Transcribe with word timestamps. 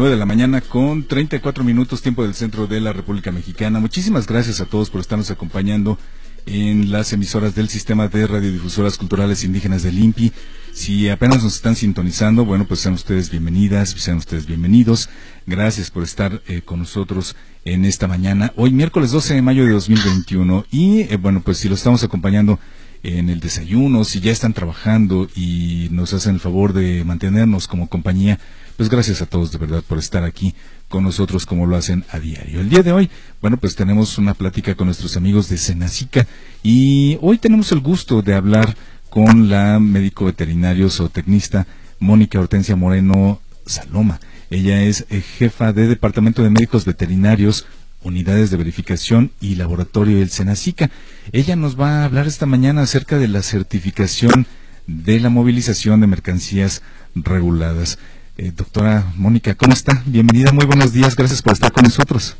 9 0.00 0.14
de 0.14 0.18
la 0.18 0.24
mañana 0.24 0.62
con 0.62 1.04
34 1.04 1.62
minutos 1.62 2.00
tiempo 2.00 2.22
del 2.22 2.32
centro 2.32 2.66
de 2.66 2.80
la 2.80 2.94
República 2.94 3.32
Mexicana. 3.32 3.80
Muchísimas 3.80 4.26
gracias 4.26 4.62
a 4.62 4.64
todos 4.64 4.88
por 4.88 5.02
estarnos 5.02 5.30
acompañando 5.30 5.98
en 6.46 6.90
las 6.90 7.12
emisoras 7.12 7.54
del 7.54 7.68
Sistema 7.68 8.08
de 8.08 8.26
Radiodifusoras 8.26 8.96
Culturales 8.96 9.44
Indígenas 9.44 9.82
del 9.82 9.98
INPI. 9.98 10.32
Si 10.72 11.10
apenas 11.10 11.44
nos 11.44 11.54
están 11.54 11.76
sintonizando, 11.76 12.46
bueno, 12.46 12.64
pues 12.64 12.80
sean 12.80 12.94
ustedes 12.94 13.30
bienvenidas, 13.30 13.90
sean 13.90 14.16
ustedes 14.16 14.46
bienvenidos. 14.46 15.10
Gracias 15.44 15.90
por 15.90 16.02
estar 16.02 16.40
eh, 16.48 16.62
con 16.64 16.78
nosotros 16.78 17.36
en 17.66 17.84
esta 17.84 18.08
mañana. 18.08 18.54
Hoy 18.56 18.72
miércoles 18.72 19.10
12 19.10 19.34
de 19.34 19.42
mayo 19.42 19.66
de 19.66 19.72
2021 19.72 20.64
y 20.70 21.00
eh, 21.00 21.18
bueno, 21.20 21.42
pues 21.42 21.58
si 21.58 21.68
lo 21.68 21.74
estamos 21.74 22.02
acompañando 22.02 22.58
en 23.02 23.30
el 23.30 23.40
desayuno, 23.40 24.04
si 24.04 24.20
ya 24.20 24.32
están 24.32 24.52
trabajando 24.52 25.28
y 25.34 25.88
nos 25.90 26.12
hacen 26.12 26.34
el 26.34 26.40
favor 26.40 26.72
de 26.72 27.04
mantenernos 27.04 27.66
como 27.66 27.88
compañía, 27.88 28.38
pues 28.76 28.88
gracias 28.88 29.22
a 29.22 29.26
todos 29.26 29.52
de 29.52 29.58
verdad 29.58 29.82
por 29.86 29.98
estar 29.98 30.24
aquí 30.24 30.54
con 30.88 31.04
nosotros 31.04 31.46
como 31.46 31.66
lo 31.66 31.76
hacen 31.76 32.04
a 32.10 32.18
diario. 32.18 32.60
El 32.60 32.68
día 32.68 32.82
de 32.82 32.92
hoy, 32.92 33.10
bueno, 33.40 33.56
pues 33.56 33.76
tenemos 33.76 34.18
una 34.18 34.34
plática 34.34 34.74
con 34.74 34.86
nuestros 34.86 35.16
amigos 35.16 35.48
de 35.48 35.58
Senacica 35.58 36.26
y 36.62 37.18
hoy 37.20 37.38
tenemos 37.38 37.72
el 37.72 37.80
gusto 37.80 38.22
de 38.22 38.34
hablar 38.34 38.76
con 39.08 39.48
la 39.48 39.78
médico 39.80 40.24
veterinario 40.24 40.88
zootecnista 40.90 41.66
Mónica 41.98 42.40
Hortensia 42.40 42.76
Moreno 42.76 43.40
Saloma. 43.66 44.20
Ella 44.50 44.82
es 44.82 45.06
eh, 45.10 45.20
jefa 45.20 45.72
de 45.72 45.86
Departamento 45.86 46.42
de 46.42 46.50
Médicos 46.50 46.84
Veterinarios, 46.84 47.66
Unidades 48.02 48.50
de 48.50 48.56
Verificación 48.56 49.32
y 49.40 49.56
Laboratorio 49.56 50.18
del 50.18 50.30
Senacica. 50.30 50.90
Ella 51.32 51.56
nos 51.56 51.78
va 51.78 52.00
a 52.00 52.04
hablar 52.04 52.26
esta 52.26 52.46
mañana 52.46 52.82
acerca 52.82 53.18
de 53.18 53.28
la 53.28 53.42
certificación 53.42 54.46
de 54.86 55.20
la 55.20 55.28
movilización 55.28 56.00
de 56.00 56.06
mercancías 56.06 56.82
reguladas. 57.14 57.98
Eh, 58.38 58.52
doctora 58.54 59.04
Mónica, 59.16 59.54
¿cómo 59.54 59.72
está? 59.72 60.02
Bienvenida, 60.06 60.52
muy 60.52 60.64
buenos 60.64 60.92
días, 60.92 61.14
gracias 61.14 61.42
por 61.42 61.52
estar 61.52 61.72
con 61.72 61.84
nosotros. 61.84 62.36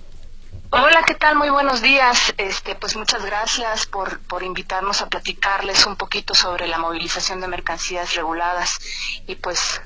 Hola, 0.73 1.03
¿qué 1.05 1.15
tal? 1.15 1.37
Muy 1.37 1.51
buenos 1.51 1.83
días. 1.83 2.33
Este, 2.39 2.77
pues 2.77 2.97
muchas 2.97 3.25
gracias 3.25 3.87
por, 3.87 4.21
por 4.21 4.45
invitarnos 4.45 5.03
a 5.03 5.09
platicarles 5.09 5.85
un 5.85 5.97
poquito 5.97 6.33
sobre 6.35 6.69
la 6.69 6.79
movilización 6.79 7.41
de 7.41 7.49
mercancías 7.49 8.15
reguladas 8.15 8.79
y 9.27 9.35
pues 9.35 9.81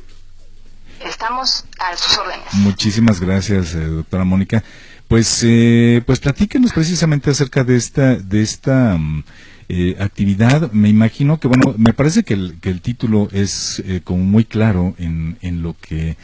estamos 1.01 1.65
a 1.79 1.97
sus 1.97 2.19
órdenes. 2.19 2.53
Muchísimas 2.53 3.19
gracias, 3.19 3.75
eh, 3.75 3.87
doctora 3.87 4.25
Mónica. 4.25 4.63
Pues, 5.09 5.43
eh, 5.45 6.03
pues 6.07 6.19
platíquenos 6.21 6.73
precisamente 6.73 7.31
acerca 7.31 7.63
de 7.63 7.77
esta, 7.77 8.17
de 8.17 8.43
esta 8.43 8.97
mm, 8.97 9.25
eh, 9.69 9.97
actividad. 9.99 10.73
Me 10.73 10.89
imagino 10.89 11.41
que, 11.41 11.49
bueno, 11.49 11.75
me 11.79 11.93
parece 11.93 12.23
que 12.23 12.35
el, 12.35 12.59
que 12.61 12.71
el 12.71 12.81
título 12.81 13.29
es 13.33 13.83
eh, 13.87 14.01
como 14.05 14.23
muy 14.25 14.45
claro 14.45 14.95
en, 14.99 15.39
en 15.41 15.63
lo 15.63 15.75
que 15.81 16.17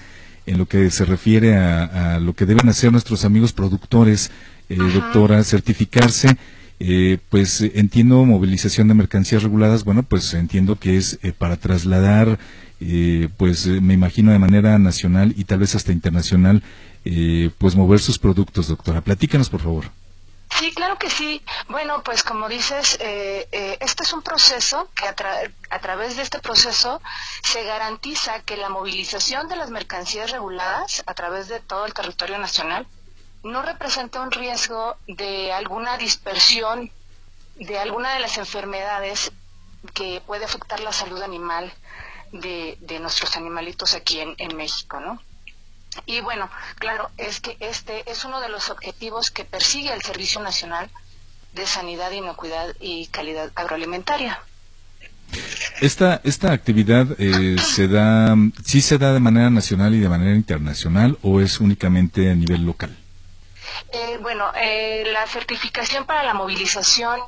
en 0.47 0.59
lo 0.59 0.67
que 0.67 0.91
se 0.91 1.05
refiere 1.05 1.57
a, 1.57 2.19
lo 2.19 2.35
que 2.35 2.45
deben 2.45 2.69
hacer 2.69 2.91
nuestros 2.91 3.25
amigos 3.25 3.53
productores, 3.53 4.31
eh, 4.69 4.77
doctora, 4.77 5.45
certificarse. 5.45 6.37
Eh, 6.81 7.19
pues 7.29 7.61
entiendo 7.61 8.25
movilización 8.25 8.89
de 8.89 8.95
mercancías 8.95 9.43
reguladas, 9.43 9.85
bueno, 9.85 10.03
pues 10.03 10.35
entiendo 10.35 10.77
que 10.77 10.97
es 10.97 11.19
para 11.39 11.57
trasladar, 11.57 12.39
pues 13.37 13.67
me 13.67 13.95
imagino 13.95 14.33
de 14.33 14.39
manera 14.39 14.79
nacional 14.79 15.35
y 15.37 15.45
tal 15.45 15.59
vez 15.61 15.75
hasta 15.75 15.93
internacional, 15.93 16.63
pues 17.59 17.77
mover 17.77 18.01
sus 18.01 18.19
productos, 18.19 18.69
doctora. 18.69 19.01
Platícanos, 19.01 19.49
por 19.49 19.61
favor. 19.61 19.91
Sí, 20.59 20.73
claro 20.75 20.99
que 20.99 21.09
sí. 21.09 21.43
Bueno, 21.69 22.03
pues 22.03 22.23
como 22.23 22.49
dices, 22.49 22.99
eh, 23.01 23.49
eh, 23.53 23.79
este 23.81 24.03
es 24.03 24.13
un 24.13 24.23
proceso 24.23 24.89
que 24.95 25.07
a, 25.07 25.15
través 25.81 26.17
de 26.17 26.23
este 26.23 26.39
proceso 26.41 27.01
se 27.43 27.65
garantiza 27.65 28.41
que 28.41 28.57
la 28.57 28.69
movilización 28.69 29.49
de 29.49 29.57
las 29.57 29.71
mercancías 29.71 30.31
reguladas 30.31 31.03
a 31.07 31.15
través 31.15 31.49
de 31.49 31.61
todo 31.61 31.87
el 31.87 31.95
territorio 31.95 32.39
nacional 32.39 32.87
no 33.43 33.63
representa 33.63 34.21
un 34.21 34.31
riesgo 34.31 34.97
de 35.07 35.53
alguna 35.53 35.97
dispersión 35.97 36.91
de 37.55 37.79
alguna 37.79 38.15
de 38.15 38.21
las 38.21 38.37
enfermedades 38.39 39.33
que 39.95 40.23
puede 40.27 40.45
afectar 40.45 40.81
la 40.81 40.93
salud 40.93 41.23
animal 41.23 41.73
de, 42.33 42.77
nuestros 43.01 43.37
animalitos 43.37 43.95
aquí 43.95 44.21
en, 44.21 44.35
en 44.39 44.57
México, 44.57 45.01
¿no? 45.01 45.21
Y 46.07 46.21
bueno, 46.21 46.51
claro, 46.77 47.11
es 47.17 47.41
que 47.41 47.57
este 47.61 48.11
es 48.11 48.25
uno 48.25 48.41
de 48.41 48.49
los 48.49 48.71
objetivos 48.71 49.31
que 49.31 49.45
persigue 49.45 49.93
el 49.93 50.03
Servicio 50.03 50.41
Nacional 50.41 50.91
de 51.53 51.67
Sanidad, 51.67 52.13
Inocuidad 52.13 52.75
y 52.81 53.07
Calidad 53.09 53.51
Agroalimentaria. 53.55 54.41
Esta, 55.81 56.21
esta 56.25 56.53
actividad 56.53 57.07
eh, 57.19 57.57
se 57.75 57.89
da, 57.89 58.37
sí 58.65 58.81
se 58.81 58.99
da 58.99 59.13
de 59.13 59.21
manera 59.21 59.51
nacional 59.51 59.95
y 59.95 60.01
de 60.01 60.09
manera 60.09 60.35
internacional 60.35 61.19
o 61.23 61.41
es 61.41 61.61
únicamente 61.61 62.31
a 62.31 62.35
nivel 62.35 62.65
local? 62.65 62.97
Eh, 63.93 64.19
bueno, 64.21 64.53
eh, 64.61 65.05
la 65.13 65.27
certificación 65.27 66.05
para 66.05 66.23
la 66.23 66.35
movilización 66.35 67.21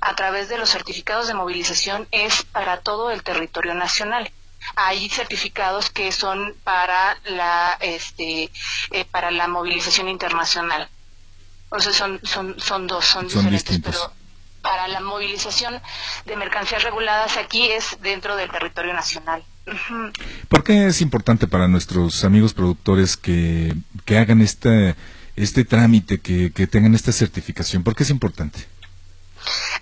a 0.00 0.14
través 0.14 0.48
de 0.48 0.58
los 0.58 0.70
certificados 0.70 1.28
de 1.28 1.34
movilización 1.34 2.06
es 2.12 2.44
para 2.44 2.78
todo 2.78 3.10
el 3.10 3.22
territorio 3.22 3.74
nacional 3.74 4.30
hay 4.76 5.08
certificados 5.08 5.90
que 5.90 6.12
son 6.12 6.54
para 6.64 7.18
la 7.24 7.76
este 7.80 8.50
eh, 8.90 9.04
para 9.10 9.30
la 9.30 9.48
movilización 9.48 10.08
internacional 10.08 10.88
o 11.70 11.80
sea 11.80 11.92
son 11.92 12.20
son 12.24 12.58
son 12.58 12.86
dos 12.86 13.04
son, 13.04 13.28
diferentes 13.28 13.80
pero 13.80 14.12
para 14.62 14.88
la 14.88 15.00
movilización 15.00 15.80
de 16.26 16.36
mercancías 16.36 16.82
reguladas 16.82 17.36
aquí 17.36 17.68
es 17.68 17.98
dentro 18.00 18.36
del 18.36 18.50
territorio 18.50 18.92
nacional 18.92 19.44
¿Por 20.48 20.64
qué 20.64 20.86
es 20.86 21.00
importante 21.00 21.46
para 21.46 21.68
nuestros 21.68 22.24
amigos 22.24 22.54
productores 22.54 23.16
que, 23.16 23.74
que 24.04 24.18
hagan 24.18 24.40
este, 24.40 24.94
este 25.36 25.64
trámite, 25.64 26.18
que, 26.18 26.52
que 26.52 26.66
tengan 26.66 26.94
esta 26.94 27.12
certificación? 27.12 27.82
¿Por 27.82 27.94
qué 27.94 28.04
es 28.04 28.10
importante? 28.10 28.66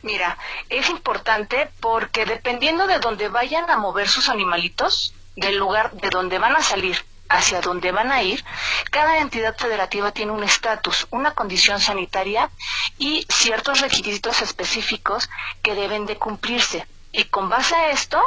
Mira, 0.06 0.38
es 0.68 0.88
importante 0.88 1.68
porque 1.80 2.26
dependiendo 2.26 2.86
de 2.86 3.00
dónde 3.00 3.28
vayan 3.28 3.68
a 3.68 3.76
mover 3.76 4.08
sus 4.08 4.28
animalitos, 4.28 5.12
del 5.34 5.56
lugar 5.56 5.90
de 5.94 6.10
donde 6.10 6.38
van 6.38 6.54
a 6.54 6.62
salir 6.62 7.04
hacia 7.28 7.60
donde 7.60 7.90
van 7.90 8.12
a 8.12 8.22
ir, 8.22 8.44
cada 8.92 9.18
entidad 9.18 9.56
federativa 9.58 10.12
tiene 10.12 10.30
un 10.30 10.44
estatus, 10.44 11.08
una 11.10 11.34
condición 11.34 11.80
sanitaria 11.80 12.50
y 12.98 13.26
ciertos 13.28 13.80
requisitos 13.80 14.42
específicos 14.42 15.28
que 15.60 15.74
deben 15.74 16.06
de 16.06 16.16
cumplirse. 16.16 16.86
Y 17.10 17.24
con 17.24 17.48
base 17.48 17.74
a 17.74 17.90
esto, 17.90 18.22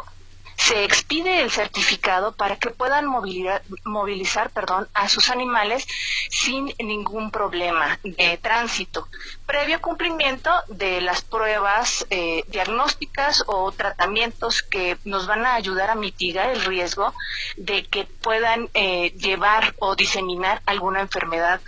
se 0.69 0.83
expide 0.83 1.41
el 1.41 1.49
certificado 1.49 2.31
para 2.31 2.57
que 2.57 2.69
puedan 2.69 3.07
movilizar, 3.07 4.51
perdón, 4.51 4.87
a 4.93 5.09
sus 5.09 5.31
animales 5.31 5.87
sin 6.29 6.71
ningún 6.77 7.31
problema 7.31 7.97
de 8.03 8.37
tránsito, 8.39 9.07
previo 9.47 9.81
cumplimiento 9.81 10.51
de 10.67 11.01
las 11.01 11.23
pruebas 11.23 12.05
eh, 12.11 12.43
diagnósticas 12.49 13.43
o 13.47 13.71
tratamientos 13.71 14.61
que 14.61 14.99
nos 15.05 15.25
van 15.25 15.43
a 15.43 15.55
ayudar 15.55 15.89
a 15.89 15.95
mitigar 15.95 16.51
el 16.51 16.63
riesgo 16.63 17.15
de 17.57 17.85
que 17.85 18.05
puedan 18.05 18.69
eh, 18.75 19.11
llevar 19.17 19.73
o 19.79 19.95
diseminar 19.95 20.61
alguna 20.67 21.01
enfermedad 21.01 21.61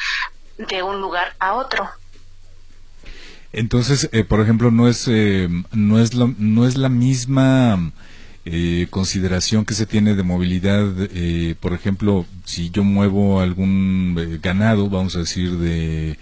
de 0.59 0.83
un 0.83 1.01
lugar 1.01 1.33
a 1.39 1.53
otro. 1.53 1.89
Entonces, 3.51 4.09
eh, 4.11 4.23
por 4.23 4.41
ejemplo, 4.41 4.69
no 4.69 4.87
es 4.87 5.07
no 5.07 5.99
es 5.99 6.13
no 6.13 6.67
es 6.67 6.77
la 6.77 6.89
misma 6.89 7.91
eh, 8.43 8.87
consideración 8.89 9.65
que 9.65 9.75
se 9.75 9.85
tiene 9.85 10.15
de 10.15 10.23
movilidad, 10.23 10.91
eh, 11.13 11.55
por 11.59 11.73
ejemplo, 11.73 12.25
si 12.43 12.71
yo 12.71 12.83
muevo 12.83 13.39
algún 13.39 14.15
eh, 14.19 14.39
ganado, 14.41 14.89
vamos 14.89 15.15
a 15.15 15.19
decir, 15.19 15.57
de, 15.57 16.17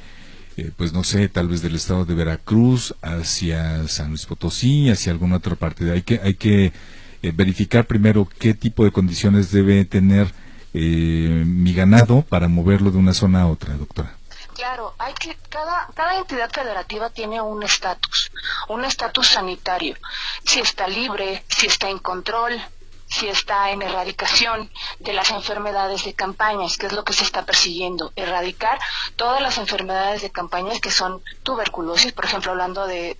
pues 0.76 0.92
no 0.92 1.06
sé, 1.06 1.30
tal 1.30 1.48
vez 1.48 1.62
del 1.62 1.76
estado 1.76 2.04
de 2.04 2.16
Veracruz 2.16 2.94
hacia 3.02 3.88
San 3.88 4.10
Luis 4.10 4.26
Potosí, 4.26 4.90
hacia 4.90 5.14
alguna 5.14 5.38
otra 5.38 5.56
parte. 5.56 5.90
Hay 5.92 6.02
que, 6.02 6.20
hay 6.22 6.34
que 6.34 6.74
verificar 7.22 7.88
primero 7.88 8.28
qué 8.40 8.54
tipo 8.54 8.84
de 8.84 8.92
condiciones 8.92 9.52
debe 9.52 9.86
tener 9.86 10.28
mi 10.74 11.74
ganado 11.74 12.22
para 12.24 12.48
moverlo 12.50 12.92
de 12.92 12.98
una 12.98 13.14
zona 13.14 13.42
a 13.42 13.48
otra, 13.48 13.76
doctora. 13.76 14.19
Claro, 14.60 14.94
hay 14.98 15.14
que 15.14 15.38
cada 15.48 15.88
cada 15.96 16.16
entidad 16.18 16.52
federativa 16.52 17.10
tiene 17.10 17.40
un 17.40 17.64
estatus, 17.64 18.30
un 18.68 18.84
estatus 18.84 19.30
sanitario. 19.30 19.96
Si 20.44 20.60
está 20.60 20.86
libre, 20.86 21.46
si 21.48 21.68
está 21.68 21.88
en 21.88 22.00
control, 22.00 22.62
si 23.08 23.30
está 23.30 23.72
en 23.72 23.82
erradicación 23.82 24.70
de 25.00 25.14
las 25.14 25.30
enfermedades 25.32 26.04
de 26.04 26.14
campañas, 26.14 26.78
que 26.78 26.88
es 26.88 26.92
lo 26.92 27.06
que 27.06 27.14
se 27.14 27.24
está 27.24 27.46
persiguiendo, 27.46 28.12
erradicar 28.18 28.78
todas 29.16 29.42
las 29.42 29.58
enfermedades 29.58 30.24
de 30.24 30.30
campañas 30.30 30.82
que 30.82 30.92
son 30.92 31.24
tuberculosis, 31.42 32.12
por 32.12 32.26
ejemplo, 32.26 32.52
hablando 32.52 32.86
de, 32.86 33.16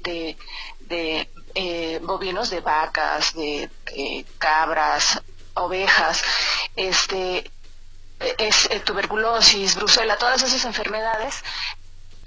de, 0.90 1.30
eh, 1.56 2.00
bovinos, 2.04 2.50
de 2.50 2.60
vacas, 2.60 3.34
de 3.34 3.70
cabras, 4.40 5.22
ovejas, 5.54 6.22
este, 6.76 7.50
es 8.38 8.70
eh, 8.72 8.80
tuberculosis, 8.82 9.76
brucela, 9.76 10.18
todas 10.18 10.42
esas 10.44 10.66
enfermedades 10.66 11.44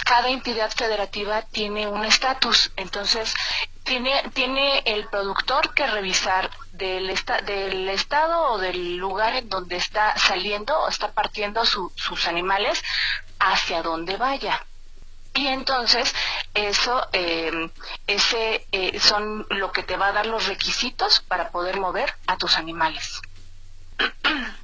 cada 0.04 0.28
entidad 0.30 0.70
federativa 0.70 1.42
tiene 1.42 1.86
un 1.86 2.04
estatus. 2.04 2.72
Entonces, 2.76 3.34
tiene, 3.84 4.22
tiene 4.34 4.80
el 4.84 5.08
productor 5.08 5.74
que 5.74 5.86
revisar 5.86 6.50
del, 6.72 7.14
del 7.46 7.88
estado 7.88 8.52
o 8.52 8.58
del 8.58 8.96
lugar 8.96 9.34
en 9.36 9.48
donde 9.48 9.76
está 9.76 10.16
saliendo 10.18 10.78
o 10.80 10.88
está 10.88 11.12
partiendo 11.12 11.64
sus 11.64 12.28
animales 12.28 12.82
hacia 13.38 13.82
donde 13.82 14.16
vaya. 14.16 14.64
Y 15.34 15.46
entonces 15.46 16.14
eso 16.52 17.08
em, 17.12 17.70
ese 18.06 18.66
eh, 18.70 19.00
son 19.00 19.46
lo 19.48 19.72
que 19.72 19.82
te 19.82 19.96
va 19.96 20.08
a 20.08 20.12
dar 20.12 20.26
los 20.26 20.46
requisitos 20.46 21.20
para 21.20 21.50
poder 21.50 21.80
mover 21.80 22.14
a 22.26 22.36
tus 22.36 22.58
animales. 22.58 23.22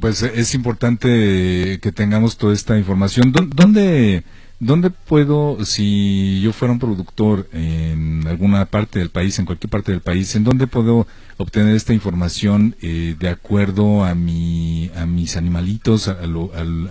Pues 0.00 0.22
es 0.22 0.54
importante 0.54 1.78
que 1.80 1.92
tengamos 1.92 2.36
toda 2.36 2.52
esta 2.52 2.76
información. 2.76 3.32
¿Dónde 3.32 4.24
¿Dónde 4.58 4.88
puedo, 4.88 5.66
si 5.66 6.40
yo 6.40 6.50
fuera 6.54 6.72
un 6.72 6.78
productor 6.78 7.46
en 7.52 8.26
alguna 8.26 8.64
parte 8.64 8.98
del 8.98 9.10
país, 9.10 9.38
en 9.38 9.44
cualquier 9.44 9.68
parte 9.68 9.92
del 9.92 10.00
país, 10.00 10.34
en 10.34 10.44
dónde 10.44 10.66
puedo 10.66 11.06
obtener 11.36 11.76
esta 11.76 11.92
información 11.92 12.74
eh, 12.80 13.16
de 13.18 13.28
acuerdo 13.28 14.02
a, 14.02 14.14
mi, 14.14 14.90
a 14.96 15.04
mis 15.04 15.36
animalitos, 15.36 16.08
a, 16.08 16.14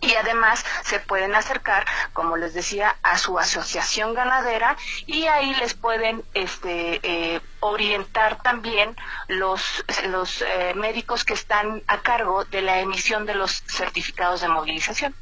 Y 0.00 0.14
además 0.14 0.64
se 0.84 1.00
pueden 1.00 1.34
acercar, 1.34 1.84
como 2.12 2.36
les 2.36 2.54
decía, 2.54 2.96
a 3.02 3.18
su 3.18 3.38
asociación 3.38 4.14
ganadera 4.14 4.76
y 5.06 5.24
ahí 5.26 5.54
les 5.56 5.74
pueden 5.74 6.22
este, 6.34 7.00
eh, 7.02 7.40
orientar 7.60 8.42
también 8.42 8.94
los, 9.28 9.84
los 10.08 10.42
eh, 10.42 10.74
médicos 10.74 11.24
que 11.24 11.34
están 11.34 11.82
a 11.86 12.00
cargo 12.00 12.44
de 12.44 12.62
la 12.62 12.80
emisión 12.80 13.26
de 13.26 13.34
los 13.34 13.62
certificados 13.66 14.40
de 14.40 14.48
movilización 14.48 15.14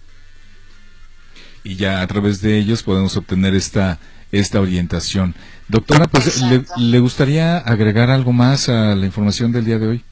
y 1.63 1.77
ya 1.77 2.03
a 2.03 2.07
través 2.07 2.43
de 2.43 2.59
ellos 2.59 2.83
podemos 2.83 3.17
obtener 3.17 3.55
esta 3.55 3.99
esta 4.41 4.61
orientación. 4.61 5.35
Doctora, 5.69 6.07
pues 6.07 6.43
le, 6.77 6.99
gustaría 6.99 7.59
agregar 7.59 8.11
algo 8.11 8.33
más 8.33 8.69
a 8.69 8.95
la 8.95 9.07
información 9.07 9.53
del 9.53 9.65
día 9.65 9.79
de 9.79 9.89
hoy. 9.89 10.05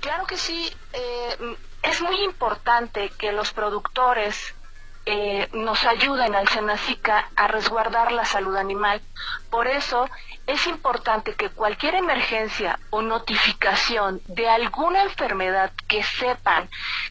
Claro 0.00 0.26
que 0.26 0.36
sí. 0.36 0.70
Eh, 0.92 1.56
es 1.82 2.00
muy 2.00 2.22
importante 2.22 3.10
que 3.18 3.32
los 3.32 3.52
productores 3.52 4.54
eh, 5.06 5.48
nos 5.52 5.86
ayuden 5.86 6.34
al 6.34 6.46
Senacica 6.48 7.30
a 7.34 7.48
resguardar 7.48 8.12
la 8.12 8.26
salud 8.26 8.54
animal. 8.56 9.00
Por 9.48 9.66
eso 9.66 10.06
es 10.46 10.66
importante 10.66 11.34
que 11.34 11.48
cualquier 11.48 11.94
emergencia 11.94 12.78
o 12.90 13.00
notificación 13.02 14.20
de 14.26 14.48
alguna 14.48 15.02
enfermedad 15.02 15.72
que 15.88 16.02
sepan, 16.02 16.68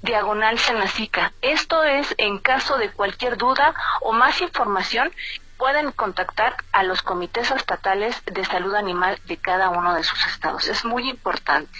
diagonal 0.02 0.58
Senacica. 0.58 1.32
Esto 1.42 1.84
es 1.84 2.14
en 2.18 2.38
caso 2.38 2.76
de 2.78 2.90
cualquier 2.90 3.36
duda 3.36 3.74
o 4.00 4.12
más 4.12 4.40
información 4.40 5.12
pueden 5.58 5.90
contactar 5.92 6.54
a 6.72 6.84
los 6.84 7.02
comités 7.02 7.50
estatales 7.50 8.16
de 8.32 8.44
salud 8.44 8.74
animal 8.74 9.18
de 9.26 9.36
cada 9.36 9.70
uno 9.70 9.94
de 9.94 10.04
sus 10.04 10.24
estados. 10.26 10.68
Es 10.68 10.84
muy 10.84 11.10
importante. 11.10 11.78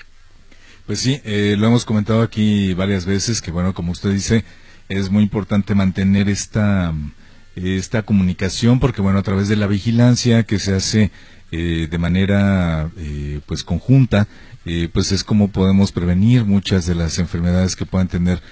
Pues 0.86 1.00
sí, 1.00 1.20
eh, 1.24 1.54
lo 1.56 1.68
hemos 1.68 1.84
comentado 1.84 2.22
aquí 2.22 2.74
varias 2.74 3.06
veces 3.06 3.40
que 3.40 3.50
bueno, 3.50 3.74
como 3.74 3.92
usted 3.92 4.10
dice, 4.10 4.44
es 4.88 5.10
muy 5.10 5.22
importante 5.22 5.74
mantener 5.74 6.28
esta, 6.28 6.94
esta 7.56 8.02
comunicación 8.02 8.80
porque, 8.80 9.02
bueno, 9.02 9.18
a 9.18 9.22
través 9.22 9.48
de 9.48 9.56
la 9.56 9.66
vigilancia 9.66 10.44
que 10.44 10.58
se 10.58 10.74
hace 10.74 11.10
eh, 11.50 11.88
de 11.90 11.98
manera 11.98 12.90
eh, 12.96 13.40
pues 13.46 13.64
conjunta, 13.64 14.28
eh, 14.64 14.88
pues 14.92 15.12
es 15.12 15.24
como 15.24 15.48
podemos 15.48 15.92
prevenir 15.92 16.44
muchas 16.44 16.86
de 16.86 16.94
las 16.94 17.18
enfermedades 17.18 17.76
que 17.76 17.86
puedan 17.86 18.08
tener 18.08 18.42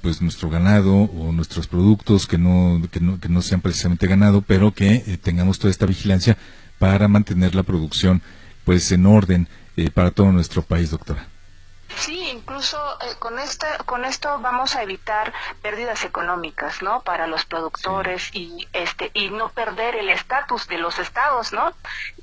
pues 0.00 0.22
nuestro 0.22 0.48
ganado 0.48 0.94
o 0.94 1.32
nuestros 1.32 1.66
productos 1.66 2.26
que 2.26 2.38
no, 2.38 2.80
que 2.90 2.98
no, 2.98 3.20
que 3.20 3.28
no 3.28 3.42
sean 3.42 3.60
precisamente 3.60 4.06
ganado, 4.06 4.40
pero 4.40 4.72
que 4.72 5.18
tengamos 5.22 5.58
toda 5.58 5.70
esta 5.70 5.84
vigilancia 5.84 6.38
para 6.78 7.08
mantener 7.08 7.54
la 7.54 7.62
producción 7.62 8.22
pues 8.64 8.90
en 8.90 9.04
orden 9.04 9.48
para 9.92 10.12
todo 10.12 10.32
nuestro 10.32 10.62
país, 10.62 10.90
doctora. 10.90 11.28
Sí, 12.00 12.30
incluso 12.32 12.78
eh, 13.02 13.14
con 13.18 13.38
esta, 13.38 13.76
con 13.84 14.06
esto 14.06 14.40
vamos 14.40 14.74
a 14.74 14.82
evitar 14.82 15.34
pérdidas 15.60 16.02
económicas, 16.04 16.80
¿no? 16.80 17.02
Para 17.02 17.26
los 17.26 17.44
productores 17.44 18.30
y 18.32 18.66
este 18.72 19.10
y 19.12 19.28
no 19.28 19.50
perder 19.50 19.96
el 19.96 20.08
estatus 20.08 20.66
de 20.66 20.78
los 20.78 20.98
estados, 20.98 21.52
¿no? 21.52 21.74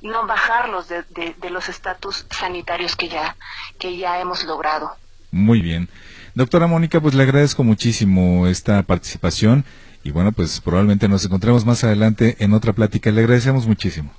No 0.01 0.25
bajarlos 0.25 0.87
de, 0.87 1.03
de, 1.05 1.49
los 1.51 1.69
estatus 1.69 2.25
sanitarios 2.31 2.95
que 2.95 3.07
ya 3.07 3.35
que 3.77 3.97
ya 3.97 4.19
hemos 4.19 4.43
logrado. 4.45 4.95
Muy 5.29 5.61
bien, 5.61 5.89
doctora 6.33 6.65
Mónica, 6.65 6.99
pues 6.99 7.13
le 7.13 7.21
agradezco 7.23 7.63
muchísimo 7.63 8.47
esta 8.47 8.81
participación 8.81 9.63
Y 10.03 10.11
bueno, 10.11 10.31
pues 10.31 10.59
probablemente 10.59 11.07
nos 11.07 11.23
encontremos 11.23 11.65
más 11.65 11.83
adelante 11.83 12.35
en 12.39 12.53
otra 12.53 12.73
plática. 12.73 13.11
Le 13.11 13.21
agradecemos 13.21 13.67
muchísimo. 13.67 14.11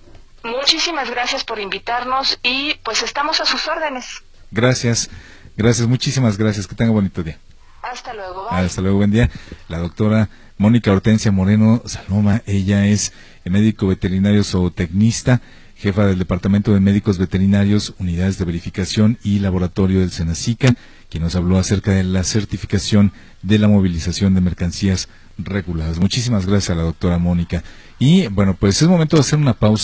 Muchísimas 0.44 1.10
gracias 1.10 1.42
por 1.42 1.58
invitarnos 1.58 2.38
y 2.44 2.74
pues 2.84 3.02
estamos 3.02 3.40
a 3.40 3.44
sus 3.44 3.66
órdenes. 3.66 4.22
Gracias, 4.50 5.10
gracias, 5.58 5.86
muchísimas 5.86 6.38
gracias. 6.38 6.66
Que 6.66 6.74
tenga 6.74 6.92
bonito 6.92 7.22
día. 7.22 7.38
Hasta 7.82 8.14
luego. 8.14 8.50
Hasta 8.50 8.80
luego, 8.80 8.96
buen 8.96 9.10
día. 9.10 9.28
La 9.68 9.78
doctora 9.78 10.30
Mónica 10.56 10.90
Hortensia 10.90 11.30
Moreno 11.30 11.82
Saloma, 11.84 12.42
ella 12.46 12.86
es 12.86 13.12
médico 13.44 13.86
veterinario 13.86 14.44
zootecnista, 14.44 15.40
jefa 15.76 16.06
del 16.06 16.18
Departamento 16.18 16.74
de 16.74 16.80
Médicos 16.80 17.18
Veterinarios, 17.18 17.94
Unidades 17.98 18.38
de 18.38 18.44
Verificación 18.44 19.18
y 19.22 19.38
Laboratorio 19.38 20.00
del 20.00 20.10
Senacica, 20.10 20.74
quien 21.08 21.22
nos 21.22 21.36
habló 21.36 21.58
acerca 21.58 21.92
de 21.92 22.04
la 22.04 22.24
certificación 22.24 23.12
de 23.42 23.58
la 23.58 23.68
movilización 23.68 24.34
de 24.34 24.40
mercancías 24.40 25.08
reguladas. 25.38 25.98
Muchísimas 25.98 26.46
gracias 26.46 26.70
a 26.70 26.74
la 26.74 26.82
doctora 26.82 27.18
Mónica. 27.18 27.62
Y 27.98 28.26
bueno, 28.26 28.56
pues 28.58 28.82
es 28.82 28.88
momento 28.88 29.16
de 29.16 29.20
hacer 29.20 29.38
una 29.38 29.54
pausa. 29.54 29.76